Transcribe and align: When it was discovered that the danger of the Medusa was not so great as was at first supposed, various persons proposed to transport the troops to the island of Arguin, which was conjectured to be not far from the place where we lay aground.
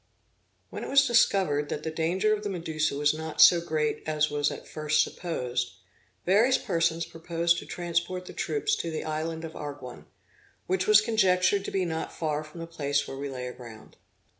When 0.71 0.83
it 0.83 0.89
was 0.89 1.05
discovered 1.05 1.69
that 1.69 1.83
the 1.83 1.91
danger 1.91 2.33
of 2.33 2.41
the 2.41 2.49
Medusa 2.49 2.95
was 2.97 3.13
not 3.13 3.39
so 3.39 3.61
great 3.61 4.01
as 4.07 4.31
was 4.31 4.49
at 4.49 4.67
first 4.67 5.03
supposed, 5.03 5.73
various 6.25 6.57
persons 6.57 7.05
proposed 7.05 7.59
to 7.59 7.67
transport 7.67 8.25
the 8.25 8.33
troops 8.33 8.75
to 8.77 8.89
the 8.89 9.03
island 9.03 9.45
of 9.45 9.55
Arguin, 9.55 10.07
which 10.65 10.87
was 10.87 11.01
conjectured 11.01 11.63
to 11.65 11.69
be 11.71 11.85
not 11.85 12.11
far 12.11 12.43
from 12.43 12.61
the 12.61 12.65
place 12.65 13.07
where 13.07 13.17
we 13.17 13.29
lay 13.29 13.45
aground. 13.45 13.97